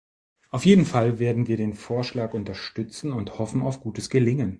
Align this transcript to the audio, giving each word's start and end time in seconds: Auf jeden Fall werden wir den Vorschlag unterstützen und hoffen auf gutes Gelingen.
Auf 0.49 0.65
jeden 0.65 0.85
Fall 0.87 1.19
werden 1.19 1.45
wir 1.47 1.57
den 1.57 1.75
Vorschlag 1.75 2.33
unterstützen 2.33 3.13
und 3.13 3.37
hoffen 3.37 3.61
auf 3.61 3.81
gutes 3.81 4.09
Gelingen. 4.09 4.49